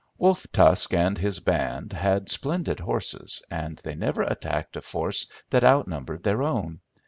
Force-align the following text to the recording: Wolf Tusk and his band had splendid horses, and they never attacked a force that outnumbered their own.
Wolf 0.17 0.47
Tusk 0.51 0.95
and 0.95 1.15
his 1.15 1.39
band 1.39 1.93
had 1.93 2.27
splendid 2.27 2.79
horses, 2.79 3.39
and 3.51 3.77
they 3.83 3.93
never 3.93 4.23
attacked 4.23 4.75
a 4.75 4.81
force 4.81 5.27
that 5.51 5.63
outnumbered 5.63 6.23
their 6.23 6.41
own. 6.41 6.79